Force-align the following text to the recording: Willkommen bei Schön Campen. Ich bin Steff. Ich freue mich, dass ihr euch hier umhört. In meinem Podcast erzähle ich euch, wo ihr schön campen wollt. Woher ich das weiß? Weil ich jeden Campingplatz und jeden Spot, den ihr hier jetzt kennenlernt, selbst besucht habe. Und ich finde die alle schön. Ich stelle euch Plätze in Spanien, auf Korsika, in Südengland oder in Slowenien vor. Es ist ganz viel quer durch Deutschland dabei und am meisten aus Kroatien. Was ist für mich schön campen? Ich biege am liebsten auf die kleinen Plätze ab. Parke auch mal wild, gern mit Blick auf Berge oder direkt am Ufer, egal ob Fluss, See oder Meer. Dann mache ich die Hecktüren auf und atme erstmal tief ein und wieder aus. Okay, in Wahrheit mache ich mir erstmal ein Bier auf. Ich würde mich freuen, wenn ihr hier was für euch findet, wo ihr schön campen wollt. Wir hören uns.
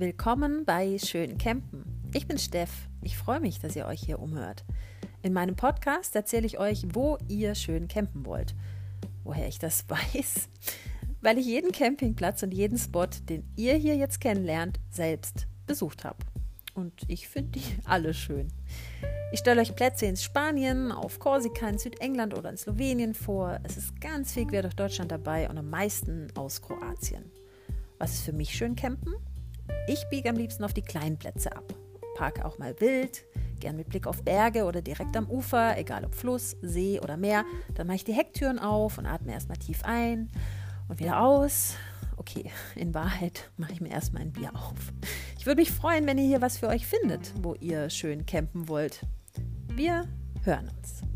Willkommen 0.00 0.64
bei 0.64 0.96
Schön 0.96 1.36
Campen. 1.36 1.84
Ich 2.14 2.26
bin 2.26 2.38
Steff. 2.38 2.70
Ich 3.02 3.18
freue 3.18 3.38
mich, 3.38 3.58
dass 3.60 3.76
ihr 3.76 3.84
euch 3.84 4.00
hier 4.00 4.18
umhört. 4.18 4.64
In 5.20 5.34
meinem 5.34 5.56
Podcast 5.56 6.16
erzähle 6.16 6.46
ich 6.46 6.58
euch, 6.58 6.86
wo 6.94 7.18
ihr 7.28 7.54
schön 7.54 7.86
campen 7.86 8.24
wollt. 8.24 8.54
Woher 9.24 9.46
ich 9.46 9.58
das 9.58 9.84
weiß? 9.90 10.48
Weil 11.20 11.36
ich 11.36 11.44
jeden 11.44 11.70
Campingplatz 11.70 12.42
und 12.42 12.54
jeden 12.54 12.78
Spot, 12.78 13.08
den 13.28 13.44
ihr 13.56 13.74
hier 13.74 13.94
jetzt 13.94 14.22
kennenlernt, 14.22 14.80
selbst 14.88 15.46
besucht 15.66 16.04
habe. 16.04 16.24
Und 16.72 16.94
ich 17.06 17.28
finde 17.28 17.60
die 17.60 17.76
alle 17.84 18.14
schön. 18.14 18.48
Ich 19.32 19.40
stelle 19.40 19.60
euch 19.60 19.76
Plätze 19.76 20.06
in 20.06 20.16
Spanien, 20.16 20.92
auf 20.92 21.18
Korsika, 21.18 21.68
in 21.68 21.76
Südengland 21.76 22.32
oder 22.38 22.48
in 22.48 22.56
Slowenien 22.56 23.12
vor. 23.12 23.60
Es 23.64 23.76
ist 23.76 24.00
ganz 24.00 24.32
viel 24.32 24.46
quer 24.46 24.62
durch 24.62 24.76
Deutschland 24.76 25.12
dabei 25.12 25.50
und 25.50 25.58
am 25.58 25.68
meisten 25.68 26.28
aus 26.36 26.62
Kroatien. 26.62 27.30
Was 27.98 28.14
ist 28.14 28.24
für 28.24 28.32
mich 28.32 28.54
schön 28.54 28.76
campen? 28.76 29.14
Ich 29.92 30.08
biege 30.08 30.30
am 30.30 30.36
liebsten 30.36 30.62
auf 30.62 30.72
die 30.72 30.82
kleinen 30.82 31.18
Plätze 31.18 31.50
ab. 31.50 31.64
Parke 32.14 32.44
auch 32.44 32.58
mal 32.58 32.80
wild, 32.80 33.24
gern 33.58 33.74
mit 33.74 33.88
Blick 33.88 34.06
auf 34.06 34.22
Berge 34.22 34.62
oder 34.62 34.82
direkt 34.82 35.16
am 35.16 35.28
Ufer, 35.28 35.76
egal 35.76 36.04
ob 36.04 36.14
Fluss, 36.14 36.56
See 36.62 37.00
oder 37.00 37.16
Meer. 37.16 37.44
Dann 37.74 37.88
mache 37.88 37.96
ich 37.96 38.04
die 38.04 38.12
Hecktüren 38.12 38.60
auf 38.60 38.98
und 38.98 39.06
atme 39.06 39.32
erstmal 39.32 39.56
tief 39.56 39.80
ein 39.82 40.30
und 40.86 41.00
wieder 41.00 41.20
aus. 41.20 41.74
Okay, 42.18 42.52
in 42.76 42.94
Wahrheit 42.94 43.50
mache 43.56 43.72
ich 43.72 43.80
mir 43.80 43.90
erstmal 43.90 44.22
ein 44.22 44.30
Bier 44.30 44.54
auf. 44.54 44.92
Ich 45.36 45.46
würde 45.46 45.60
mich 45.60 45.72
freuen, 45.72 46.06
wenn 46.06 46.18
ihr 46.18 46.26
hier 46.26 46.40
was 46.40 46.58
für 46.58 46.68
euch 46.68 46.86
findet, 46.86 47.32
wo 47.42 47.54
ihr 47.54 47.90
schön 47.90 48.26
campen 48.26 48.68
wollt. 48.68 49.00
Wir 49.74 50.06
hören 50.44 50.70
uns. 50.78 51.09